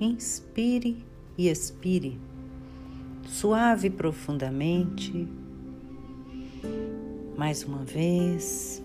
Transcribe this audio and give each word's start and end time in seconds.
inspire 0.00 1.04
e 1.36 1.48
expire, 1.48 2.18
suave 3.26 3.88
e 3.88 3.90
profundamente. 3.90 5.28
Mais 7.36 7.62
uma 7.64 7.84
vez, 7.84 8.82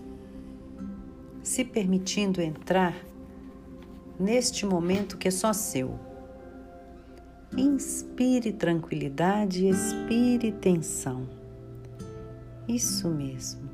se 1.42 1.64
permitindo 1.64 2.42
entrar 2.42 2.94
neste 4.20 4.66
momento 4.66 5.16
que 5.16 5.28
é 5.28 5.30
só 5.30 5.54
seu. 5.54 5.98
Inspire 7.56 8.52
tranquilidade 8.52 9.64
e 9.64 9.70
expire 9.70 10.52
tensão. 10.52 11.26
Isso 12.68 13.08
mesmo. 13.08 13.70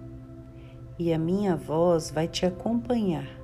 E 0.97 1.13
a 1.13 1.19
minha 1.19 1.57
voz 1.57 2.11
vai 2.11 2.29
te 2.29 2.47
acompanhar 2.47 3.42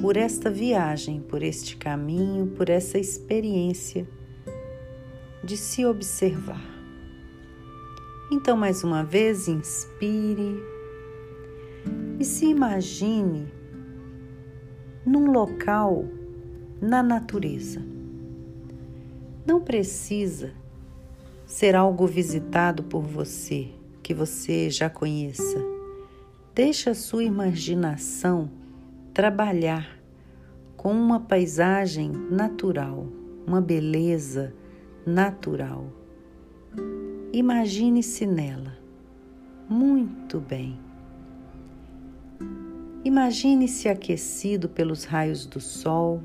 por 0.00 0.16
esta 0.16 0.50
viagem, 0.50 1.20
por 1.20 1.42
este 1.42 1.76
caminho, 1.76 2.46
por 2.48 2.68
essa 2.68 2.98
experiência 2.98 4.08
de 5.44 5.56
se 5.56 5.84
observar. 5.84 6.62
Então, 8.30 8.56
mais 8.56 8.82
uma 8.82 9.04
vez, 9.04 9.48
inspire 9.48 10.62
e 12.18 12.24
se 12.24 12.46
imagine 12.46 13.46
num 15.04 15.30
local 15.30 16.04
na 16.80 17.02
natureza. 17.02 17.82
Não 19.44 19.60
precisa 19.60 20.52
ser 21.44 21.74
algo 21.74 22.06
visitado 22.06 22.84
por 22.84 23.02
você, 23.02 23.68
que 24.02 24.14
você 24.14 24.70
já 24.70 24.88
conheça. 24.88 25.58
Deixe 26.54 26.88
a 26.88 26.94
sua 26.94 27.24
imaginação 27.24 28.61
trabalhar 29.12 29.98
com 30.76 30.92
uma 30.92 31.20
paisagem 31.20 32.10
natural, 32.10 33.06
uma 33.46 33.60
beleza 33.60 34.54
natural. 35.06 35.86
Imagine-se 37.32 38.26
nela. 38.26 38.76
Muito 39.68 40.40
bem. 40.40 40.78
Imagine-se 43.04 43.88
aquecido 43.88 44.68
pelos 44.68 45.04
raios 45.04 45.44
do 45.44 45.60
sol. 45.60 46.22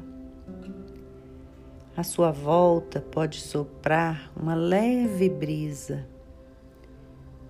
À 1.96 2.04
sua 2.04 2.32
volta 2.32 3.02
pode 3.02 3.42
soprar 3.42 4.32
uma 4.36 4.54
leve 4.54 5.30
brisa. 5.30 6.08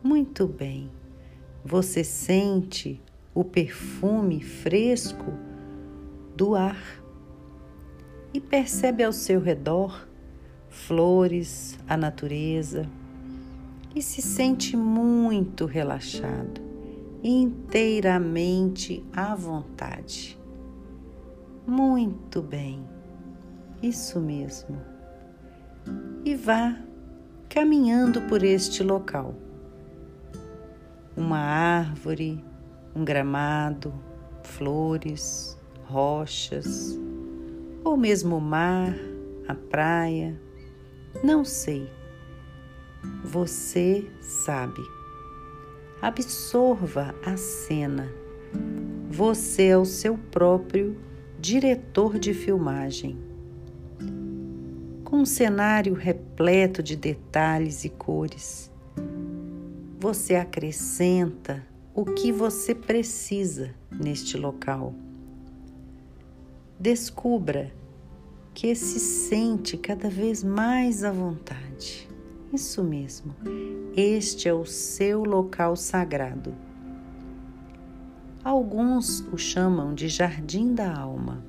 Muito 0.01 0.47
bem. 0.47 0.89
Você 1.63 2.03
sente 2.03 3.01
o 3.37 3.43
perfume 3.43 4.41
fresco 4.41 5.31
do 6.35 6.55
ar 6.55 6.81
e 8.33 8.41
percebe 8.41 9.03
ao 9.03 9.13
seu 9.13 9.39
redor 9.39 10.07
flores, 10.71 11.77
a 11.87 11.95
natureza 11.95 12.89
e 13.95 14.01
se 14.01 14.23
sente 14.23 14.75
muito 14.75 15.67
relaxado 15.67 16.59
inteiramente 17.23 19.05
à 19.15 19.35
vontade. 19.35 20.35
Muito 21.67 22.41
bem, 22.41 22.83
isso 23.83 24.19
mesmo. 24.19 24.81
E 26.25 26.33
vá 26.33 26.75
caminhando 27.47 28.19
por 28.23 28.41
este 28.41 28.81
local. 28.81 29.35
Uma 31.15 31.37
árvore, 31.37 32.43
um 32.97 33.05
gramado, 33.05 33.93
flores, 34.43 35.55
rochas, 35.85 36.99
ou 37.83 37.95
mesmo 37.95 38.37
o 38.37 38.41
mar, 38.41 38.95
a 39.47 39.53
praia, 39.53 40.35
não 41.23 41.45
sei. 41.45 41.87
Você 43.23 44.09
sabe. 44.19 44.81
Absorva 46.01 47.13
a 47.23 47.37
cena. 47.37 48.11
Você 49.09 49.67
é 49.67 49.77
o 49.77 49.85
seu 49.85 50.17
próprio 50.17 50.97
diretor 51.39 52.17
de 52.17 52.33
filmagem. 52.33 53.15
Com 55.03 55.17
um 55.17 55.25
cenário 55.25 55.93
repleto 55.93 56.81
de 56.81 56.95
detalhes 56.95 57.85
e 57.85 57.89
cores, 57.89 58.71
você 59.99 60.35
acrescenta 60.35 61.63
o 61.97 62.05
que 62.05 62.31
você 62.31 62.75
precisa 62.75 63.73
neste 63.91 64.37
local. 64.37 64.93
Descubra 66.79 67.73
que 68.53 68.75
se 68.75 68.99
sente 68.99 69.75
cada 69.77 70.07
vez 70.07 70.43
mais 70.43 71.03
à 71.03 71.11
vontade. 71.11 72.07
Isso 72.53 72.83
mesmo, 72.83 73.33
este 73.95 74.47
é 74.47 74.53
o 74.53 74.63
seu 74.63 75.23
local 75.23 75.75
sagrado. 75.75 76.53
Alguns 78.43 79.21
o 79.33 79.37
chamam 79.37 79.95
de 79.95 80.07
Jardim 80.07 80.75
da 80.75 80.95
Alma. 80.95 81.43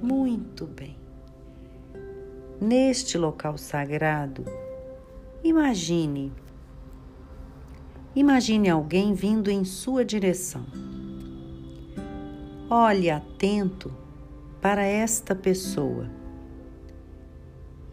Muito 0.00 0.66
bem. 0.66 0.96
Neste 2.60 3.18
local 3.18 3.58
sagrado, 3.58 4.44
imagine. 5.42 6.32
Imagine 8.16 8.70
alguém 8.70 9.14
vindo 9.14 9.50
em 9.50 9.64
sua 9.64 10.04
direção. 10.04 10.64
Olhe 12.68 13.10
atento 13.10 13.92
para 14.60 14.82
esta 14.82 15.34
pessoa 15.34 16.10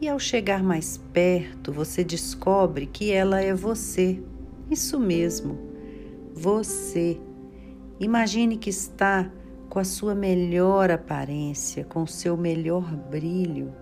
e 0.03 0.07
ao 0.09 0.19
chegar 0.19 0.61
mais 0.61 0.97
perto, 0.97 1.71
você 1.71 2.03
descobre 2.03 2.87
que 2.87 3.09
ela 3.09 3.39
é 3.39 3.53
você. 3.53 4.21
Isso 4.69 4.99
mesmo, 4.99 5.57
você. 6.33 7.17
Imagine 8.01 8.57
que 8.57 8.69
está 8.69 9.31
com 9.69 9.79
a 9.79 9.85
sua 9.85 10.13
melhor 10.13 10.91
aparência, 10.91 11.85
com 11.85 12.03
o 12.03 12.07
seu 12.07 12.35
melhor 12.35 12.93
brilho, 13.09 13.73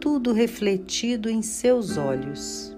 tudo 0.00 0.32
refletido 0.32 1.28
em 1.28 1.42
seus 1.42 1.98
olhos. 1.98 2.74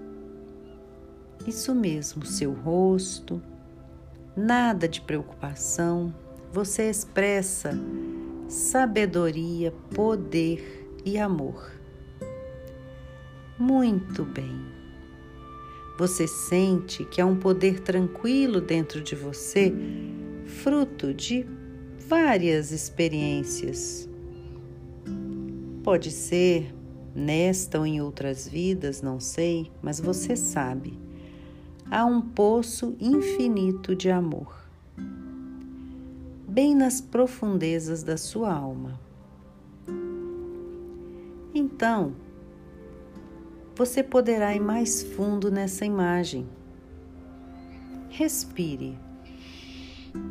Isso 1.46 1.74
mesmo, 1.74 2.24
seu 2.24 2.52
rosto, 2.52 3.42
nada 4.36 4.86
de 4.86 5.00
preocupação, 5.00 6.14
você 6.52 6.90
expressa 6.90 7.72
sabedoria, 8.48 9.72
poder 9.94 10.88
e 11.04 11.18
amor. 11.18 11.72
Muito 13.58 14.24
bem. 14.24 14.60
Você 15.98 16.26
sente 16.26 17.04
que 17.04 17.20
há 17.20 17.26
um 17.26 17.36
poder 17.36 17.80
tranquilo 17.80 18.60
dentro 18.60 19.02
de 19.02 19.14
você, 19.14 19.72
fruto 20.46 21.12
de 21.14 21.46
várias 22.08 22.72
experiências. 22.72 24.08
Pode 25.84 26.10
ser 26.10 26.74
nesta 27.14 27.78
ou 27.78 27.86
em 27.86 28.00
outras 28.00 28.48
vidas, 28.48 29.02
não 29.02 29.20
sei, 29.20 29.70
mas 29.82 30.00
você 30.00 30.34
sabe. 30.36 30.98
Há 31.92 32.04
um 32.04 32.20
poço 32.20 32.96
infinito 33.00 33.96
de 33.96 34.12
amor, 34.12 34.64
bem 36.46 36.72
nas 36.72 37.00
profundezas 37.00 38.04
da 38.04 38.16
sua 38.16 38.54
alma. 38.54 39.00
Então, 41.52 42.14
você 43.74 44.04
poderá 44.04 44.54
ir 44.54 44.60
mais 44.60 45.02
fundo 45.02 45.50
nessa 45.50 45.84
imagem. 45.84 46.48
Respire. 48.08 48.96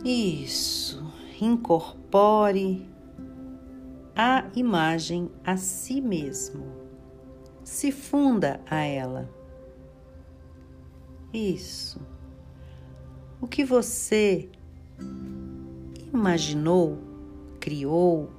Isso. 0.06 1.04
Incorpore 1.42 2.88
a 4.16 4.46
imagem 4.56 5.30
a 5.46 5.58
si 5.58 6.00
mesmo. 6.00 6.66
Se 7.66 7.92
funda 7.92 8.62
a 8.70 8.78
ela. 8.78 9.39
Isso. 11.34 12.02
O 13.40 13.48
que 13.48 13.64
você 13.64 14.50
imaginou, 16.12 16.98
criou, 17.60 18.30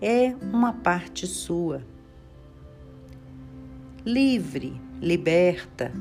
é 0.00 0.34
uma 0.52 0.72
parte 0.72 1.26
sua 1.26 1.82
livre, 4.04 4.80
liberta 5.00 5.92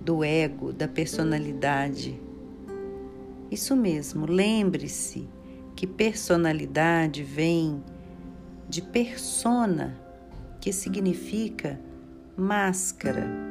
do 0.00 0.24
ego, 0.24 0.72
da 0.72 0.88
personalidade. 0.88 2.20
Isso 3.50 3.76
mesmo, 3.76 4.26
lembre-se 4.26 5.28
que 5.76 5.86
personalidade 5.86 7.22
vem 7.22 7.82
de 8.68 8.82
persona, 8.82 9.96
que 10.60 10.72
significa 10.72 11.80
máscara. 12.36 13.49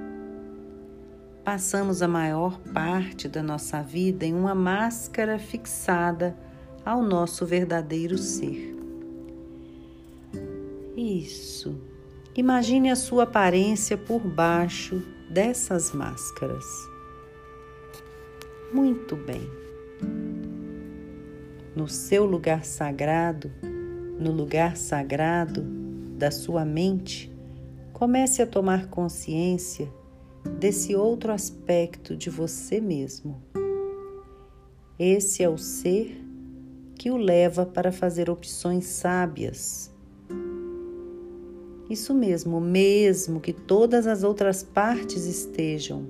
Passamos 1.51 2.03
a 2.03 2.07
maior 2.07 2.59
parte 2.75 3.27
da 3.27 3.41
nossa 3.41 3.81
vida 3.81 4.23
em 4.23 4.35
uma 4.35 4.53
máscara 4.53 5.39
fixada 5.39 6.37
ao 6.85 7.01
nosso 7.01 7.43
verdadeiro 7.43 8.19
ser. 8.19 8.77
Isso. 10.95 11.81
Imagine 12.35 12.91
a 12.91 12.95
sua 12.95 13.23
aparência 13.23 13.97
por 13.97 14.19
baixo 14.19 15.01
dessas 15.27 15.91
máscaras. 15.91 16.65
Muito 18.71 19.15
bem. 19.15 19.49
No 21.75 21.87
seu 21.87 22.25
lugar 22.25 22.63
sagrado, 22.63 23.51
no 24.19 24.31
lugar 24.31 24.77
sagrado 24.77 25.63
da 26.15 26.29
sua 26.29 26.63
mente, 26.63 27.35
comece 27.91 28.39
a 28.39 28.45
tomar 28.45 28.85
consciência 28.85 29.91
desse 30.59 30.95
outro 30.95 31.31
aspecto 31.31 32.15
de 32.15 32.29
você 32.29 32.79
mesmo. 32.79 33.41
Esse 34.97 35.43
é 35.43 35.49
o 35.49 35.57
ser 35.57 36.21
que 36.95 37.09
o 37.09 37.17
leva 37.17 37.65
para 37.65 37.91
fazer 37.91 38.29
opções 38.29 38.85
sábias. 38.85 39.93
Isso 41.89 42.13
mesmo, 42.13 42.59
mesmo 42.59 43.39
que 43.39 43.53
todas 43.53 44.05
as 44.05 44.23
outras 44.23 44.61
partes 44.61 45.25
estejam 45.25 46.05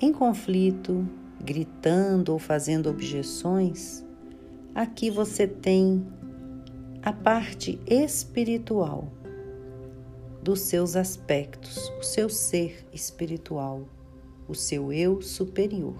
em 0.00 0.12
conflito, 0.12 1.06
gritando 1.42 2.32
ou 2.32 2.38
fazendo 2.38 2.88
objeções, 2.88 4.04
aqui 4.74 5.10
você 5.10 5.46
tem 5.46 6.04
a 7.02 7.12
parte 7.12 7.78
espiritual 7.86 9.19
dos 10.42 10.60
seus 10.60 10.96
aspectos, 10.96 11.92
o 11.98 12.02
seu 12.02 12.28
ser 12.28 12.86
espiritual, 12.92 13.82
o 14.48 14.54
seu 14.54 14.92
eu 14.92 15.20
superior. 15.20 15.98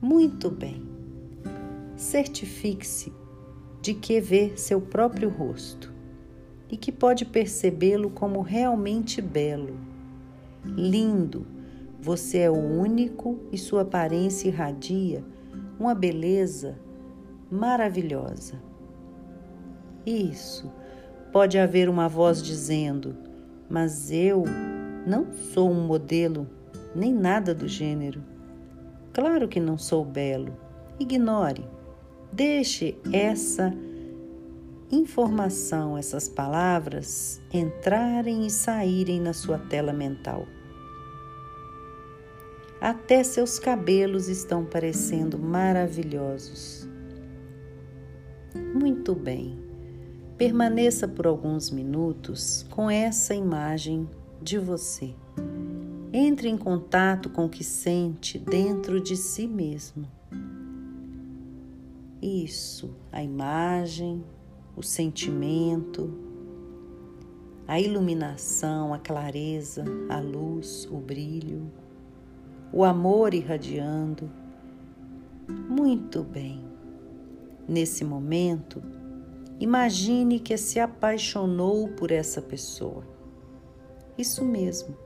Muito 0.00 0.50
bem. 0.50 0.82
Certifique-se 1.96 3.12
de 3.80 3.94
que 3.94 4.20
vê 4.20 4.56
seu 4.56 4.80
próprio 4.80 5.28
rosto 5.28 5.92
e 6.70 6.76
que 6.76 6.92
pode 6.92 7.24
percebê-lo 7.24 8.10
como 8.10 8.40
realmente 8.40 9.22
belo, 9.22 9.76
lindo 10.64 11.58
você 12.00 12.38
é 12.38 12.50
o 12.50 12.54
único 12.54 13.40
e 13.50 13.58
sua 13.58 13.82
aparência 13.82 14.48
irradia 14.48 15.24
uma 15.80 15.94
beleza 15.94 16.78
maravilhosa. 17.50 18.54
Isso, 20.06 20.70
pode 21.32 21.58
haver 21.58 21.88
uma 21.88 22.08
voz 22.08 22.42
dizendo, 22.42 23.16
mas 23.68 24.10
eu 24.10 24.44
não 25.06 25.32
sou 25.32 25.70
um 25.70 25.86
modelo, 25.86 26.46
nem 26.94 27.12
nada 27.12 27.54
do 27.54 27.68
gênero. 27.68 28.22
Claro 29.12 29.48
que 29.48 29.60
não 29.60 29.76
sou 29.78 30.04
belo. 30.04 30.56
Ignore. 30.98 31.64
Deixe 32.32 32.98
essa 33.12 33.72
informação, 34.90 35.96
essas 35.96 36.28
palavras 36.28 37.40
entrarem 37.52 38.46
e 38.46 38.50
saírem 38.50 39.20
na 39.20 39.32
sua 39.32 39.58
tela 39.58 39.92
mental. 39.92 40.46
Até 42.80 43.24
seus 43.24 43.58
cabelos 43.58 44.28
estão 44.28 44.64
parecendo 44.64 45.38
maravilhosos. 45.38 46.88
Muito 48.74 49.14
bem. 49.14 49.67
Permaneça 50.38 51.06
por 51.06 51.26
alguns 51.26 51.70
minutos 51.70 52.64
com 52.70 52.88
essa 52.88 53.34
imagem 53.34 54.08
de 54.40 54.56
você. 54.56 55.14
Entre 56.12 56.48
em 56.48 56.56
contato 56.56 57.28
com 57.28 57.44
o 57.44 57.48
que 57.50 57.62
sente 57.62 58.38
dentro 58.38 59.00
de 59.00 59.16
si 59.16 59.46
mesmo. 59.46 60.08
Isso, 62.22 62.94
a 63.12 63.22
imagem, 63.22 64.24
o 64.74 64.82
sentimento, 64.82 66.16
a 67.66 67.78
iluminação, 67.78 68.94
a 68.94 68.98
clareza, 68.98 69.84
a 70.08 70.18
luz, 70.20 70.88
o 70.90 70.96
brilho 70.96 71.70
o 72.72 72.84
amor 72.84 73.34
irradiando. 73.34 74.30
Muito 75.48 76.22
bem. 76.22 76.62
Nesse 77.66 78.04
momento, 78.04 78.82
imagine 79.58 80.38
que 80.38 80.56
se 80.56 80.78
apaixonou 80.78 81.88
por 81.88 82.10
essa 82.10 82.40
pessoa. 82.40 83.04
Isso 84.16 84.44
mesmo, 84.44 84.96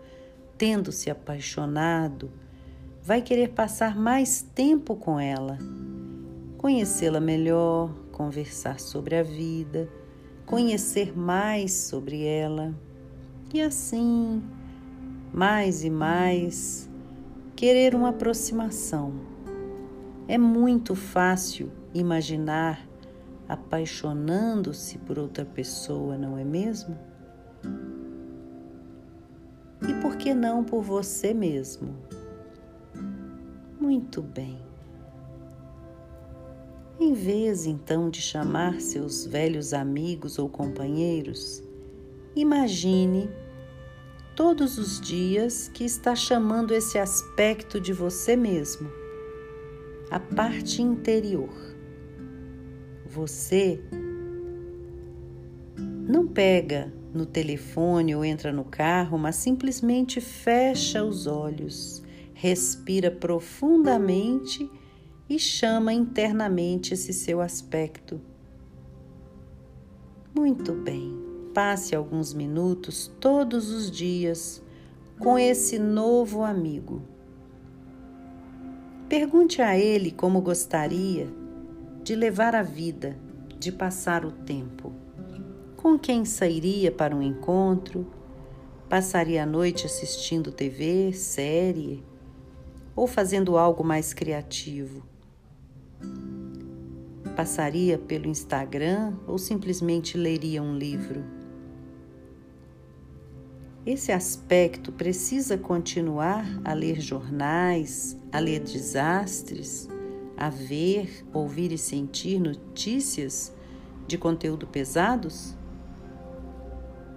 tendo 0.57 0.93
se 0.93 1.11
apaixonado, 1.11 2.31
vai 3.03 3.21
querer 3.21 3.51
passar 3.51 3.97
mais 3.97 4.43
tempo 4.43 4.95
com 4.95 5.19
ela, 5.19 5.59
conhecê-la 6.57 7.21
melhor, 7.21 7.93
conversar 8.13 8.79
sobre 8.79 9.17
a 9.17 9.23
vida, 9.23 9.89
conhecer 10.47 11.17
mais 11.17 11.73
sobre 11.73 12.25
ela 12.25 12.75
e 13.53 13.61
assim, 13.61 14.43
mais 15.33 15.85
e 15.85 15.91
mais, 15.91 16.89
querer 17.57 17.95
uma 17.95 18.11
aproximação. 18.11 19.13
É 20.29 20.39
muito 20.39 20.95
fácil 20.95 21.71
imaginar 21.93 22.87
apaixonando-se 23.53 24.97
por 24.99 25.19
outra 25.19 25.45
pessoa, 25.45 26.17
não 26.17 26.39
é 26.39 26.45
mesmo? 26.45 26.99
E 29.87 29.93
por 30.01 30.17
que 30.17 30.33
não 30.33 30.65
por 30.65 30.83
você 30.83 31.35
mesmo? 31.35 31.95
Muito 33.79 34.23
bem. 34.23 34.59
Em 36.99 37.13
vez 37.13 37.67
então 37.67 38.09
de 38.09 38.23
chamar 38.23 38.81
seus 38.81 39.27
velhos 39.27 39.75
amigos 39.75 40.39
ou 40.39 40.49
companheiros, 40.49 41.63
imagine 42.35 43.29
todos 44.35 44.79
os 44.79 44.99
dias 44.99 45.69
que 45.69 45.85
está 45.85 46.15
chamando 46.15 46.73
esse 46.73 46.99
aspecto 46.99 47.79
de 47.79 47.93
você 47.93 48.35
mesmo, 48.35 48.91
a 50.11 50.19
parte 50.19 50.81
interior. 50.81 51.72
Você 53.15 53.79
não 56.09 56.27
pega 56.27 56.91
no 57.13 57.27
telefone 57.27 58.17
ou 58.17 58.25
entra 58.25 58.51
no 58.51 58.65
carro, 58.65 59.19
mas 59.19 59.37
simplesmente 59.37 60.19
fecha 60.19 61.05
os 61.05 61.27
olhos, 61.27 62.03
respira 62.33 63.11
profundamente 63.11 64.71
e 65.29 65.39
chama 65.39 65.93
internamente 65.93 66.95
esse 66.95 67.13
seu 67.13 67.43
aspecto. 67.43 68.19
Muito 70.35 70.73
bem. 70.73 71.15
Passe 71.53 71.95
alguns 71.95 72.33
minutos 72.33 73.13
todos 73.21 73.71
os 73.71 73.91
dias 73.91 74.63
com 75.19 75.39
esse 75.39 75.79
novo 75.79 76.43
amigo. 76.43 77.03
Pergunte 79.07 79.61
a 79.61 79.79
ele 79.79 80.11
como 80.11 80.41
gostaria 80.41 81.42
de 82.03 82.17
levar 82.17 82.55
a 82.55 82.63
vida, 82.63 83.17
de 83.59 83.71
passar 83.71 84.25
o 84.25 84.33
tempo. 84.33 84.93
Com 85.77 85.97
quem 85.97 86.25
sairia 86.25 86.91
para 86.91 87.15
um 87.15 87.23
encontro? 87.23 88.07
Passaria 88.89 89.45
a 89.45 89.47
noite 89.47 89.87
assistindo 89.87 90.51
TV, 90.51 91.13
série 91.13 92.03
ou 92.95 93.07
fazendo 93.07 93.57
algo 93.57 93.85
mais 93.85 94.13
criativo? 94.13 95.03
Passaria 97.37 97.97
pelo 97.97 98.27
Instagram 98.27 99.15
ou 99.27 99.39
simplesmente 99.39 100.19
leria 100.19 100.63
um 100.63 100.77
livro? 100.77 101.25
Esse 103.87 104.13
aspecto 104.13 104.93
precisa 104.93 105.57
continuar 105.57 106.45
a 106.65 106.73
ler 106.73 107.01
jornais, 107.01 108.17
a 108.31 108.39
ler 108.39 108.61
desastres, 108.61 109.89
a 110.37 110.49
ver, 110.49 111.25
ouvir 111.33 111.73
e 111.73 111.79
sentir 111.79 112.41
notícias 112.41 113.53
de 114.07 114.19
conteúdo 114.19 114.67
pesados? 114.67 115.57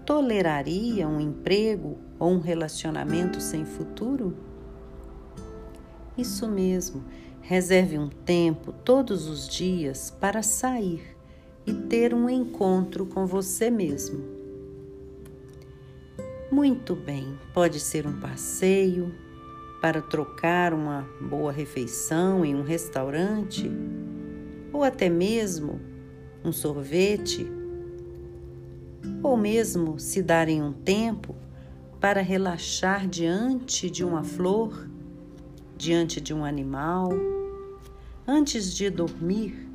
Toleraria 0.06 1.08
um 1.08 1.20
emprego 1.20 1.98
ou 2.20 2.32
um 2.32 2.40
relacionamento 2.40 3.42
sem 3.42 3.66
futuro? 3.66 4.36
Isso 6.18 6.48
mesmo, 6.48 7.04
reserve 7.42 7.98
um 7.98 8.08
tempo 8.08 8.72
todos 8.72 9.28
os 9.28 9.48
dias 9.48 10.10
para 10.10 10.42
sair 10.42 11.16
e 11.66 11.74
ter 11.74 12.14
um 12.14 12.30
encontro 12.30 13.06
com 13.06 13.26
você 13.26 13.70
mesmo. 13.70 14.24
Muito 16.52 16.96
bem, 16.96 17.38
pode 17.54 17.80
ser 17.80 18.08
um 18.08 18.20
passeio 18.20 19.14
para 19.86 20.02
trocar 20.02 20.74
uma 20.74 21.08
boa 21.22 21.52
refeição 21.52 22.44
em 22.44 22.56
um 22.56 22.64
restaurante 22.64 23.72
ou 24.74 24.84
até 24.84 25.10
mesmo 25.10 25.80
um 26.44 26.52
sorvete, 26.52 27.46
ou 29.22 29.38
mesmo 29.38 30.00
se 30.00 30.24
darem 30.24 30.60
um 30.64 30.74
tempo 30.74 31.36
para 32.02 32.20
relaxar 32.24 33.08
diante 33.08 33.88
de 33.88 34.04
uma 34.04 34.24
flor, 34.24 34.90
diante 35.78 36.20
de 36.20 36.34
um 36.34 36.44
animal. 36.44 37.12
Antes 38.28 38.74
de 38.74 38.90
dormir, 38.90 39.70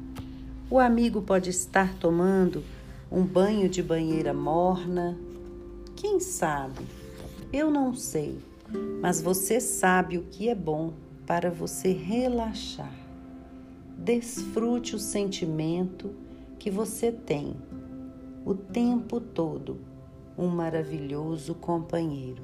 o 0.69 0.81
amigo 0.81 1.23
pode 1.23 1.51
estar 1.51 1.95
tomando 2.01 2.65
um 3.13 3.23
banho 3.23 3.69
de 3.69 3.81
banheira 3.81 4.35
morna. 4.35 5.17
Quem 5.95 6.19
sabe? 6.19 6.85
Eu 7.53 7.71
não 7.71 7.95
sei, 7.95 8.50
mas 9.01 9.21
você 9.21 9.61
sabe 9.61 10.19
o 10.19 10.23
que 10.25 10.49
é 10.49 10.55
bom 10.55 10.95
para 11.27 11.51
você 11.51 11.93
relaxar. 11.93 12.95
Desfrute 13.97 14.97
o 14.97 14.99
sentimento 14.99 16.15
que 16.59 16.71
você 16.71 17.13
tem 17.13 17.57
o 18.45 18.55
tempo 18.55 19.21
todo 19.21 19.79
um 20.37 20.49
maravilhoso 20.49 21.55
companheiro. 21.55 22.43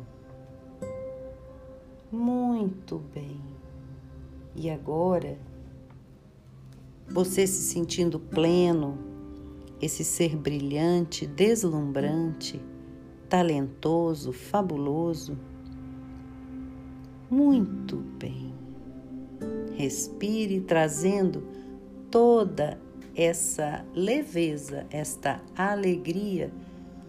Muito 2.13 2.99
bem. 2.99 3.41
E 4.55 4.71
agora, 4.71 5.39
você 7.09 7.47
se 7.47 7.63
sentindo 7.73 8.19
pleno, 8.19 8.99
esse 9.81 10.05
ser 10.05 10.37
brilhante, 10.37 11.27
deslumbrante, 11.27 12.61
talentoso, 13.29 14.33
fabuloso. 14.33 15.39
Muito 17.31 17.97
bem. 17.97 18.55
Respire 19.75 20.61
trazendo 20.61 21.47
toda 22.11 22.81
essa 23.15 23.85
leveza, 23.95 24.87
esta 24.91 25.41
alegria 25.57 26.53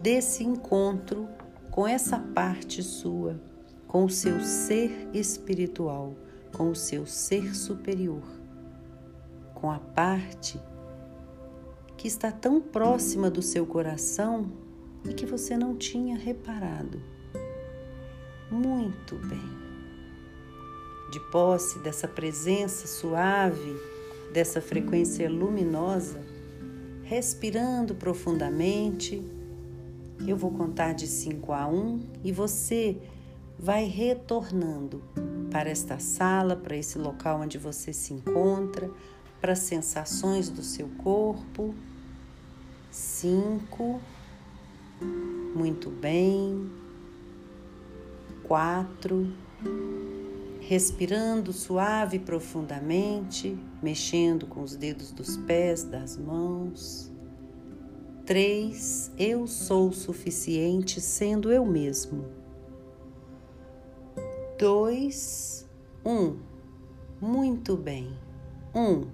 desse 0.02 0.42
encontro 0.42 1.28
com 1.70 1.86
essa 1.86 2.18
parte 2.18 2.82
sua, 2.82 3.40
com 3.86 4.04
o 4.04 4.10
seu 4.10 4.40
ser 4.40 5.08
espiritual, 5.12 6.14
com 6.56 6.70
o 6.70 6.74
seu 6.74 7.06
ser 7.06 7.54
superior, 7.54 8.22
com 9.54 9.70
a 9.70 9.78
parte 9.78 10.60
que 11.96 12.08
está 12.08 12.32
tão 12.32 12.60
próxima 12.60 13.30
do 13.30 13.42
seu 13.42 13.66
coração 13.66 14.50
e 15.04 15.12
que 15.12 15.26
você 15.26 15.56
não 15.56 15.76
tinha 15.76 16.16
reparado. 16.16 17.02
Muito 18.50 19.16
bem. 19.26 19.67
De 21.10 21.20
posse 21.30 21.78
dessa 21.78 22.06
presença 22.06 22.86
suave, 22.86 23.76
dessa 24.32 24.60
frequência 24.60 25.28
luminosa, 25.28 26.20
respirando 27.02 27.94
profundamente, 27.94 29.22
eu 30.26 30.36
vou 30.36 30.50
contar 30.50 30.92
de 30.92 31.06
5 31.06 31.52
a 31.52 31.66
1 31.66 31.74
um, 31.74 32.00
e 32.22 32.32
você 32.32 32.98
vai 33.58 33.84
retornando 33.84 35.02
para 35.50 35.70
esta 35.70 35.98
sala, 35.98 36.54
para 36.54 36.76
esse 36.76 36.98
local 36.98 37.40
onde 37.40 37.56
você 37.56 37.92
se 37.92 38.12
encontra, 38.12 38.90
para 39.40 39.52
as 39.52 39.60
sensações 39.60 40.50
do 40.50 40.62
seu 40.62 40.88
corpo. 41.02 41.74
Cinco, 42.90 44.00
muito 45.54 45.90
bem, 45.90 46.70
quatro, 48.42 49.32
respirando 50.68 51.50
suave 51.50 52.18
e 52.18 52.20
profundamente, 52.20 53.58
mexendo 53.82 54.46
com 54.46 54.60
os 54.60 54.76
dedos 54.76 55.10
dos 55.10 55.34
pés, 55.34 55.82
das 55.82 56.18
mãos. 56.18 57.10
Três, 58.26 59.10
eu 59.16 59.46
sou 59.46 59.90
suficiente 59.92 61.00
sendo 61.00 61.50
eu 61.50 61.64
mesmo. 61.64 62.26
Dois, 64.58 65.66
um, 66.04 66.36
muito 67.18 67.74
bem. 67.74 68.14
Um, 68.74 69.06